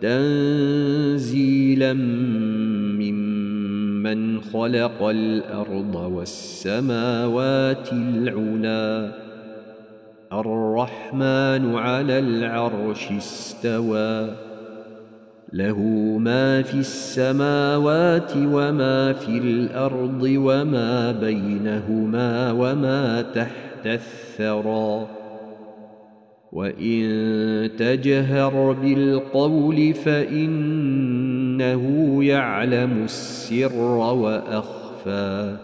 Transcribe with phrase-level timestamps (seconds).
[0.00, 1.92] تنزيلا
[2.98, 9.12] ممن خلق الأرض والسماوات العلى
[10.32, 14.30] الرحمن على العرش استوى.
[15.52, 15.78] له
[16.18, 25.17] ما في السماوات وما في الأرض وما بينهما وما تحت الثرى.
[26.52, 31.84] وان تجهر بالقول فانه
[32.24, 35.56] يعلم السر واخفى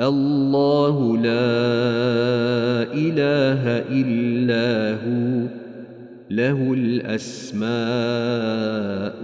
[0.00, 1.52] الله لا
[2.92, 5.46] اله الا هو
[6.30, 7.72] له الاسماء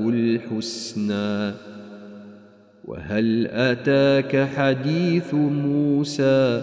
[0.09, 1.55] الحسنى
[2.85, 6.63] وهل اتاك حديث موسى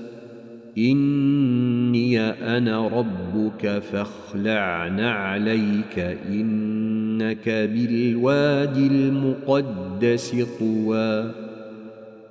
[0.77, 11.31] إني أنا ربك فاخلع نعليك إنك بالوادي المقدس طوى.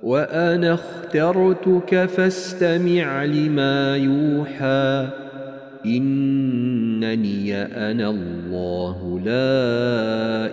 [0.03, 5.07] وأنا اخترتك فاستمع لما يوحى.
[5.85, 9.61] إنني أنا الله لا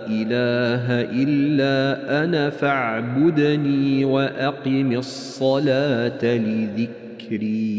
[0.07, 7.09] إله إلا أنا فاعبدني وأقم الصلاة لذكري.
[7.31, 7.78] ذكري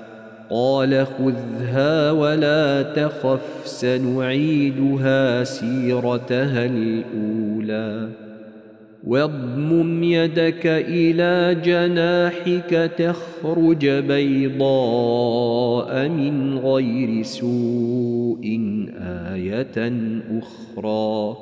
[0.51, 8.09] قال خذها ولا تخف سنعيدها سيرتها الأولى.
[9.07, 14.69] واضمم يدك إلى جناحك تخرج بيضاء
[16.09, 18.59] من غير سوء
[19.33, 19.93] آية
[20.39, 21.37] أخرى.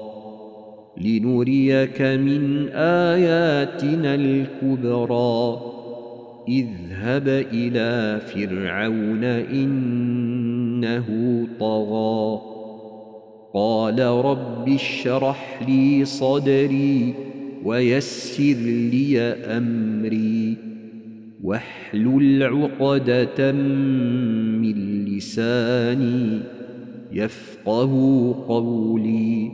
[1.02, 5.69] لنريك من آياتنا الكبرى.
[6.50, 11.08] اذهب إلى فرعون إنه
[11.60, 12.42] طغى.
[13.54, 17.14] قال رب اشرح لي صدري
[17.66, 20.58] ويسر لي أمري.
[21.44, 26.40] واحلل عقدة من لساني
[27.12, 27.92] يفقه
[28.48, 29.52] قولي.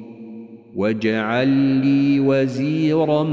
[0.76, 3.24] واجعل لي وزيرا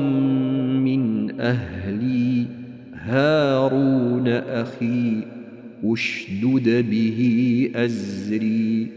[0.80, 2.61] من أهلي.
[3.02, 5.16] هارون أخي
[5.84, 8.88] أشدد به أزري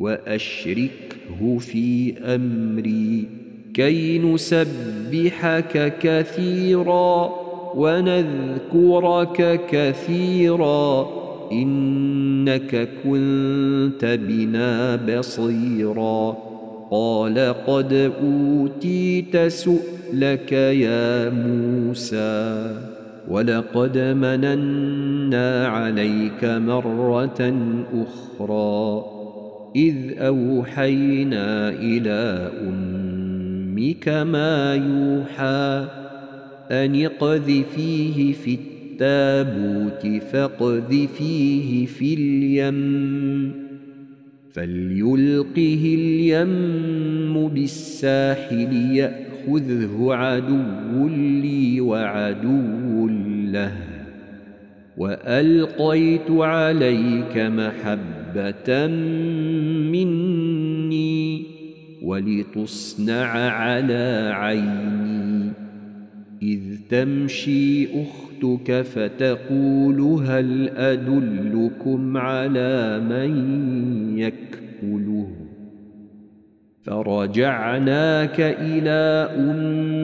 [0.00, 3.26] وأشركه في أمري
[3.74, 7.30] كي نسبحك كثيرا
[7.74, 11.08] ونذكرك كثيرا
[11.52, 16.36] إنك كنت بنا بصيرا.
[16.90, 23.03] قال قد أوتيت سؤلك يا موسى.
[23.28, 27.54] ولقد مننا عليك مرة
[27.94, 29.04] أخرى
[29.76, 35.88] إذ أوحينا إلى أمك ما يوحى
[36.70, 43.64] أن اقذفيه في التابوت فاقذفيه في اليم
[44.52, 52.83] فليلقه اليم بالساحل يأخذه عدو لي وعدو
[53.54, 53.72] له
[54.96, 58.86] وألقيت عليك محبة
[59.92, 61.42] مني
[62.02, 65.52] ولتصنع على عيني
[66.42, 66.60] إذ
[66.90, 73.32] تمشي أختك فتقول هل أدلكم على من
[74.18, 75.30] يكفله؟
[76.82, 80.03] فرجعناك إلى أمك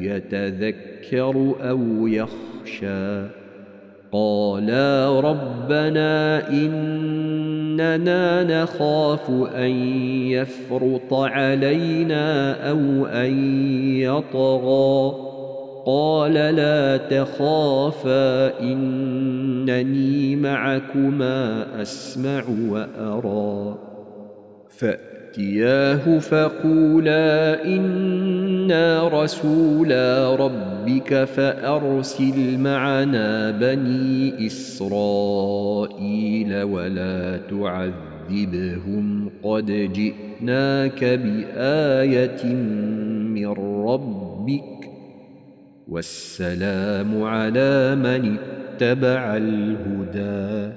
[0.00, 3.26] يتذكر أو يخشى
[4.12, 9.70] قالا ربنا إننا نخاف أن
[10.30, 13.32] يفرط علينا أو أن
[13.96, 15.26] يطغى
[15.86, 23.78] قال لا تخافا إنني معكما أسمع وأرى
[24.68, 27.64] فأتياه فقولا
[28.66, 36.02] أنا رسولا ربك فأرسل معنا بني إسرائيل
[36.62, 42.44] ولا تعذبهم قد جئناك بآية
[43.34, 43.48] من
[43.86, 44.90] ربك
[45.88, 50.72] والسلام على من اتبع الهدى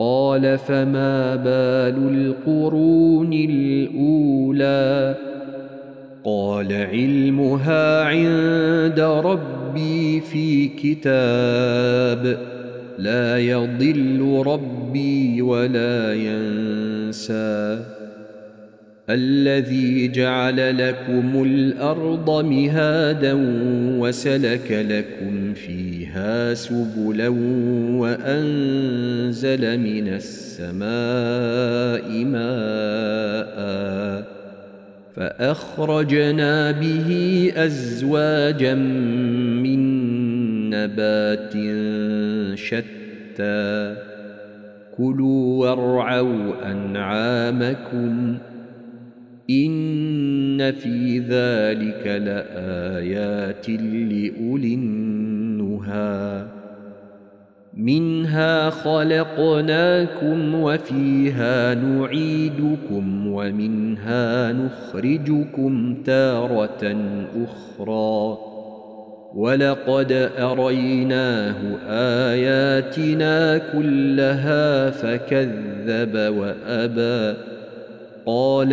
[0.00, 5.14] قال فما بال القرون الأولى؟
[6.24, 12.38] قال علمها عند ربي في كتاب
[12.98, 17.84] لا يضل ربي ولا ينسى.
[19.10, 23.32] الذي جعل لكم الأرض مهادا
[23.98, 25.99] وسلك لكم فيها
[26.54, 27.28] سبلا
[27.98, 30.84] وأنزل من السماء
[32.24, 33.60] ماء
[35.14, 37.08] فأخرجنا به
[37.56, 39.80] أزواجا من
[40.70, 41.52] نبات
[42.58, 43.96] شتى.
[45.00, 48.38] كلوا وارعوا أنعامكم
[49.50, 54.74] إن في ذلك لآيات لأولي
[57.74, 66.96] منها خلقناكم وفيها نعيدكم ومنها نخرجكم تارة
[67.44, 68.38] أخرى.
[69.34, 71.56] ولقد أريناه
[72.30, 77.38] آياتنا كلها فكذب وأبى.
[78.26, 78.72] قال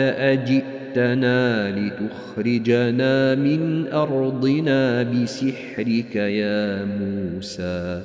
[0.97, 8.01] اجئتنا لتخرجنا من أرضنا بسحرك يا موسى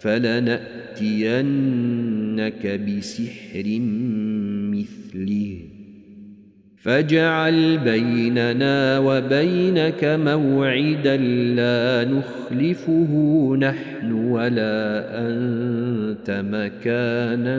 [0.00, 1.20] فلنأتينك
[2.66, 3.78] بسحر
[4.70, 5.58] مثله.
[6.82, 11.16] فاجعل بيننا وبينك موعدا
[11.56, 13.12] لا نخلفه
[13.60, 17.58] نحن ولا أنت مكانا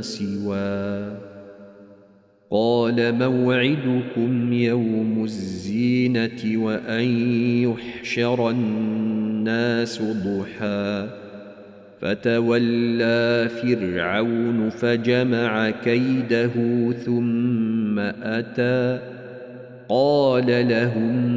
[0.00, 1.21] سواه.
[2.52, 7.04] قال موعدكم يوم الزينة وأن
[7.62, 11.08] يحشر الناس ضحى.
[12.00, 16.52] فتولى فرعون فجمع كيده
[16.92, 18.98] ثم أتى.
[19.88, 21.32] قال لهم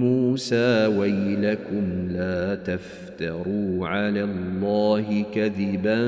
[0.00, 5.98] موسى ويلكم لا تفتروا على الله كذبا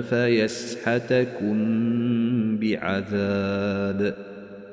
[0.00, 1.56] فيسحتكم
[2.62, 4.14] بعذاب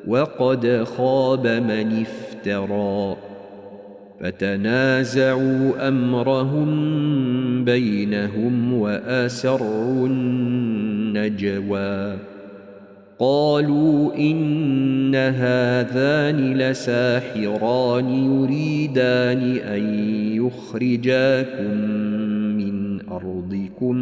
[0.08, 3.16] وقد خاب من افترى
[4.22, 6.70] فتنازعوا أمرهم
[7.66, 11.10] بينهم وأسروا النجوى
[13.20, 19.84] قالوا إن هذان لساحران يريدان أن
[20.36, 21.78] يخرجاكم
[22.58, 23.96] من أرضكم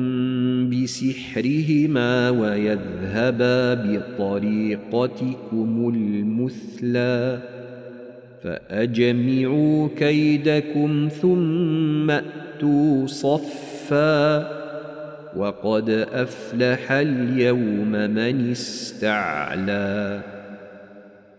[0.87, 7.39] بسحرهما ويذهبا بطريقتكم المثلى
[8.43, 14.47] فأجمعوا كيدكم ثم أتوا صفا
[15.37, 20.21] وقد أفلح اليوم من استعلى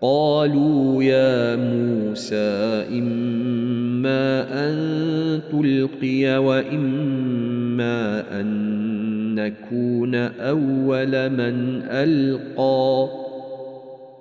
[0.00, 13.08] قالوا يا موسى إما أن تلقي وإما أن نكون أول من ألقى.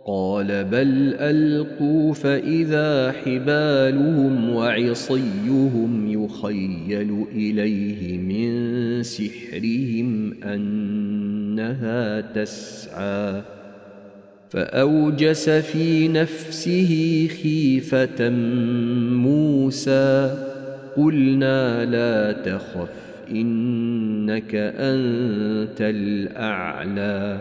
[0.08, 13.42] قال بل ألقوا فإذا حبالهم وعصيهم يخيل إليه من سحرهم أنها تسعى.
[14.50, 18.30] فأوجس في نفسه خيفة
[19.10, 20.38] موسى.
[20.98, 23.17] قلنا لا تخف.
[23.32, 27.38] إنك أنت الأعلى.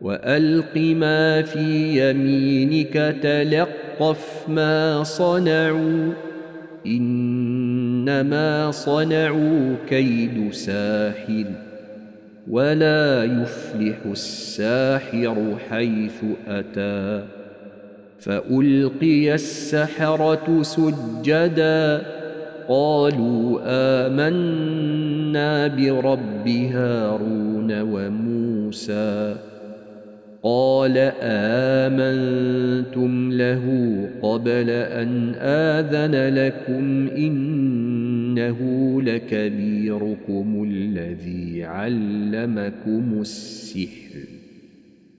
[0.00, 6.12] وألق ما في يمينك تلقف ما صنعوا.
[6.86, 11.44] إنما صنعوا كيد ساحر
[12.50, 17.24] ولا يفلح الساحر حيث أتى.
[18.18, 22.02] فألقي السحرة سجدا
[22.72, 23.60] قالوا
[24.06, 29.36] آمنا برب هارون وموسى.
[30.42, 33.64] قال آمنتم له
[34.22, 38.58] قبل أن آذن لكم إنه
[39.02, 44.12] لكبيركم الذي علمكم السحر.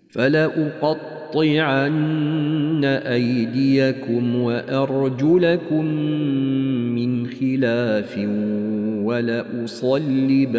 [0.09, 1.93] فلأقطعن
[2.85, 5.87] أيديكم وأرجلكم
[6.95, 8.17] من خلاف
[9.03, 10.53] ولأصلبنكم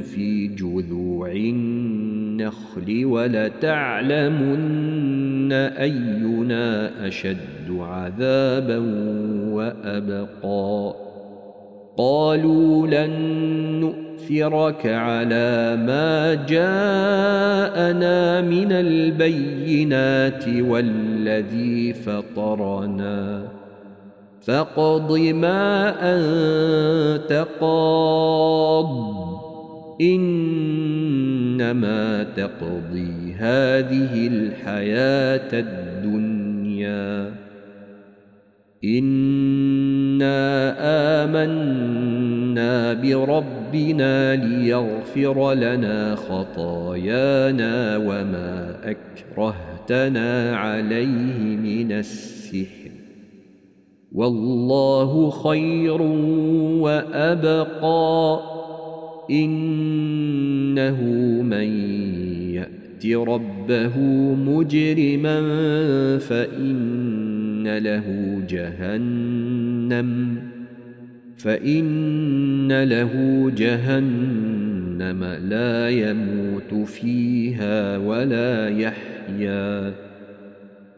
[0.00, 4.70] في جذوع النخل ولتعلمن
[5.52, 8.78] أينا أشد عذابا
[9.52, 10.94] وأبقى.
[11.96, 13.10] قالوا لن
[13.80, 23.59] نؤثرك على ما جاءنا من البينات والذي فطرنا.
[24.50, 29.20] فاقض ما أنت قاض.
[30.00, 37.32] إنما تقضي هذه الحياة الدنيا.
[38.84, 40.74] إنا
[41.24, 52.39] آمنا بربنا ليغفر لنا خطايانا وما أكرهتنا عليه من السحر
[54.12, 56.02] والله خير
[56.82, 58.40] وأبقى.
[59.30, 61.02] إنه
[61.42, 61.90] من
[62.54, 63.98] يأت ربه
[64.34, 65.40] مجرما
[66.18, 70.36] فإن له جهنم
[71.36, 73.12] فإن له
[73.56, 79.92] جهنم لا يموت فيها ولا يحيا.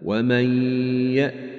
[0.05, 0.75] ومن
[1.13, 1.52] يأت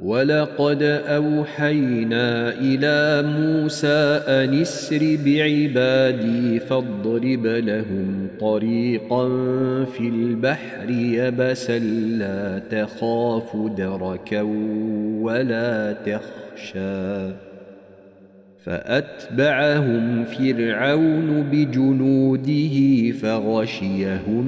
[0.00, 9.28] ولقد اوحينا إلى موسى ان اسر بعبادي فاضرب لهم طريقا
[9.84, 11.78] في البحر يبسا
[12.18, 14.42] لا تخاف دركا
[15.22, 17.48] ولا تخشى.
[18.68, 24.44] فأتبعهم فرعون بجنوده فغشيهم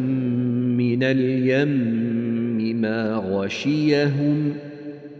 [0.76, 2.39] من اليم
[2.74, 4.52] ما غشيهم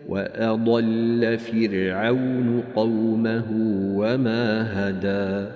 [0.09, 3.45] وأضل فرعون قومه
[3.97, 5.47] وما هدى.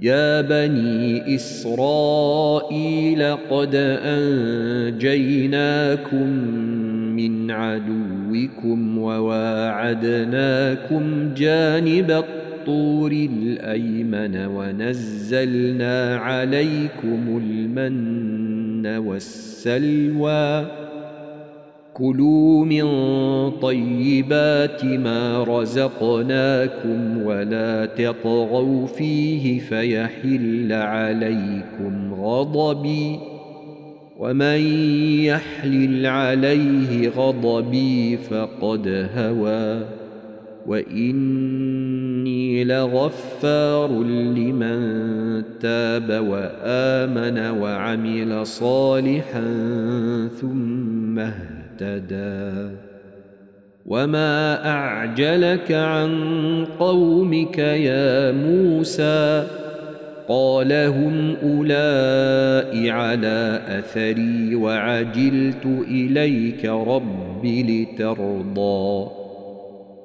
[0.00, 3.74] يا بني إسرائيل قد
[4.94, 6.26] أنجيناكم
[7.16, 10.14] من عدوكم وواعدناكم
[11.36, 18.51] جانب الطور الأيمن ونزلنا عليكم المن
[18.86, 20.66] والسلوى.
[21.94, 22.84] كلوا من
[23.50, 33.18] طيبات ما رزقناكم ولا تطغوا فيه فيحل عليكم غضبي.
[34.18, 34.60] ومن
[35.24, 40.01] يحلل عليه غضبي فقد هوى.
[40.66, 44.78] واني لغفار لمن
[45.60, 49.44] تاب وامن وعمل صالحا
[50.40, 52.76] ثم اهتدى
[53.86, 56.12] وما اعجلك عن
[56.78, 59.46] قومك يا موسى
[60.28, 69.21] قال هم اولئك على اثري وعجلت اليك رب لترضى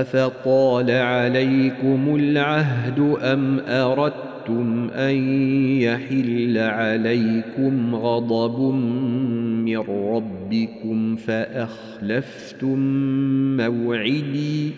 [0.00, 3.58] أفطال عليكم العهد اردتم
[4.44, 5.14] أردتم أن
[5.80, 8.74] يحل عليكم غضب
[9.64, 12.78] من ربكم فأخلفتم
[13.56, 14.70] موعدي؟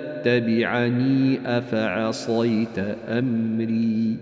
[0.23, 2.79] تتبعني أفعصيت
[3.09, 4.17] أمري؟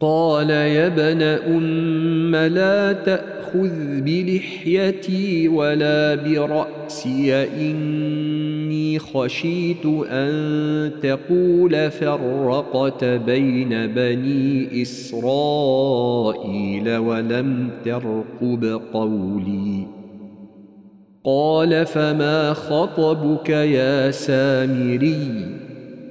[0.00, 13.86] قال يا ابن أم لا تأخذ بلحيتي ولا برأسي إني خشيت أن تقول فرقت بين
[13.86, 15.96] بني إسرائيل
[16.96, 20.03] ولم ترقب قولي.
[21.24, 25.46] قال فما خطبك يا سامري؟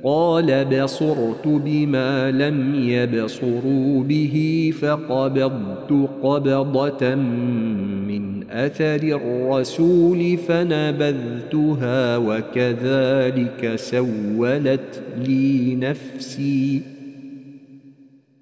[0.03, 15.75] قال بصرت بما لم يبصروا به فقبضت قبضة من أثر الرسول فنبذتها وكذلك سولت لي
[15.75, 16.92] نفسي.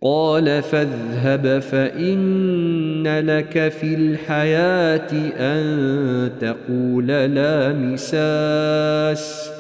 [0.04, 9.52] قال فاذهب فإن لك في الحياة أن تقول لا مساس.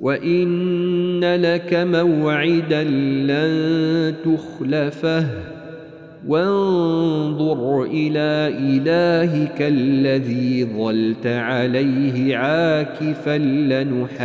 [0.00, 5.26] وإن لك موعدا لن تخلفه.
[6.26, 14.24] وانظر انظر إلى إلهك الذي ظلت عليه عاكفا لنحرقنه.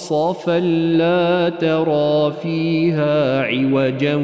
[0.00, 0.58] صفصفا
[0.96, 4.14] لا ترى فيها عوجا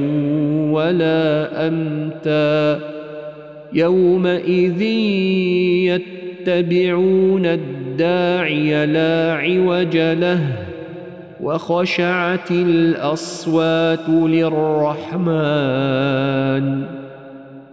[0.71, 2.81] ولا امتا
[3.73, 4.83] يومئذ
[6.47, 10.41] يتبعون الداعي لا عوج له
[11.41, 15.37] وخشعت الاصوات للرحمن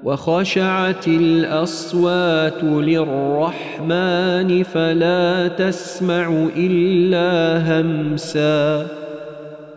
[0.03, 8.87] وخشعت الأصوات للرحمن فلا تسمع إلا همسا.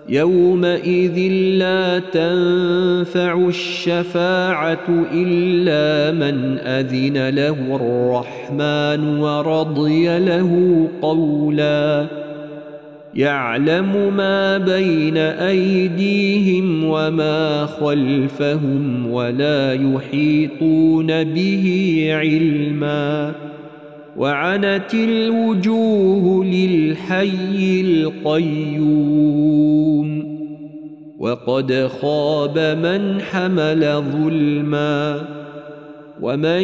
[0.08, 1.18] يومئذ
[1.58, 12.06] لا تنفع الشفاعة إلا من أذن له الرحمن ورضي له قولا.
[13.16, 23.32] يعلم ما بين أيديهم وما خلفهم ولا يحيطون به علما.
[24.16, 28.86] وعنت الوجوه للحي القيوم.
[31.18, 35.35] وقد خاب من حمل ظلما.
[36.20, 36.62] ومن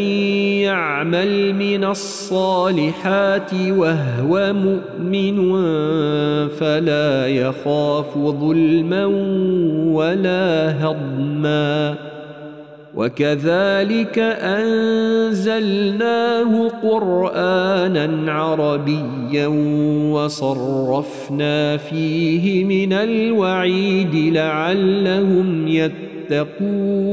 [0.64, 5.58] يعمل من الصالحات وهو مؤمن
[6.48, 9.04] فلا يخاف ظلما
[9.92, 11.94] ولا هضما
[12.94, 14.18] وكذلك
[15.38, 19.46] انزلناه قرانا عربيا
[20.12, 27.12] وصرفنا فيه من الوعيد لعلهم يتقون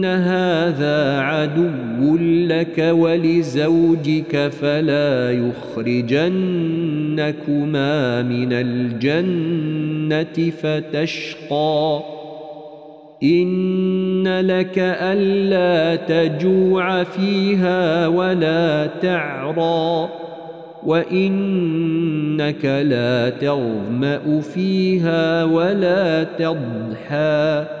[0.00, 2.16] ان هذا عدو
[2.48, 6.22] لك ولزوجك فلا يخرجنكما
[8.22, 12.02] من الجنه فتشقى
[13.22, 20.08] ان لك الا تجوع فيها ولا تعرى
[20.86, 27.80] وانك لا تظما فيها ولا تضحى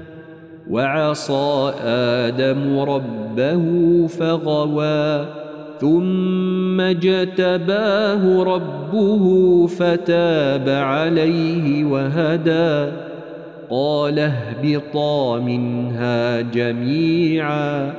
[0.71, 3.63] وعصى آدم ربه
[4.07, 5.25] فغوى
[5.79, 12.91] ثم اجتباه ربه فتاب عليه وهدى.
[13.69, 17.93] قال اهبطا منها جميعا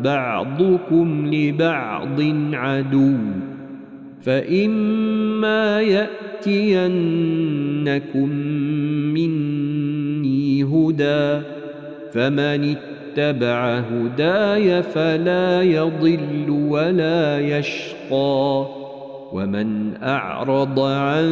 [0.00, 2.20] بعضكم لبعض
[2.52, 3.14] عدو.
[4.22, 6.88] فإما يأتينكم
[9.14, 11.42] مني هدى.
[12.12, 12.74] فمن
[13.16, 18.66] اتبع هداي فلا يضل ولا يشقى.
[19.32, 21.28] ومن أعرض عن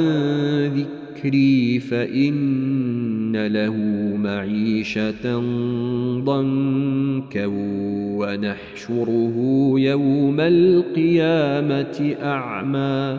[0.67, 3.77] ذكري فإن له
[4.17, 5.39] معيشة
[6.25, 7.47] ضنكا
[8.17, 9.35] ونحشره
[9.77, 13.19] يوم القيامة أعمى.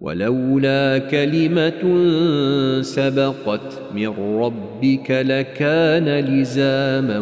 [0.00, 1.82] ولولا كلمة
[2.82, 7.18] سبقت من ربك لكان لزاما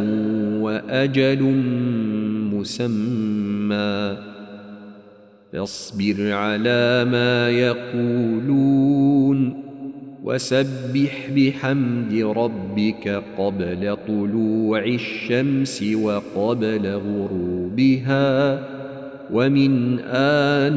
[0.60, 1.42] وأجل
[2.54, 4.16] مسمى.
[5.52, 9.62] فاصبر على ما يقولون
[10.24, 18.75] وسبح بحمد ربك قبل طلوع الشمس وقبل غروبها.
[19.32, 20.76] ومن آناء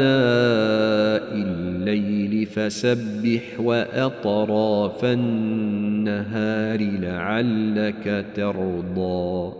[1.34, 9.54] الليل فسبح وأطراف النهار لعلك ترضى.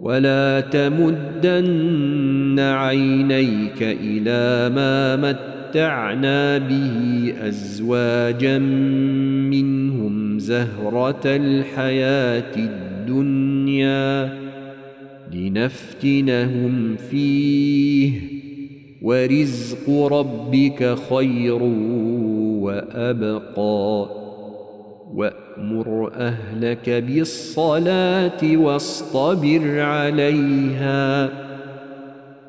[0.00, 8.58] ولا تمدن عينيك إلى ما متعنا به أزواجا
[9.48, 14.47] منهم زهرة الحياة الدنيا.
[15.38, 18.12] لنفتنهم فيه.
[19.02, 21.62] ورزق ربك خير
[22.62, 24.08] وأبقى.
[25.14, 31.30] وأمر أهلك بالصلاة واصطبر عليها.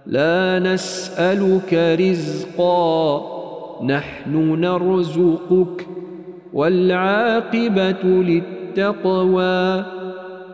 [0.06, 3.22] لا نسألك رزقا
[3.86, 5.88] نحن نرزقك
[6.54, 9.99] والعاقبة للتقوى.